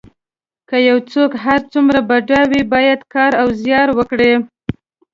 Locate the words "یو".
0.89-0.97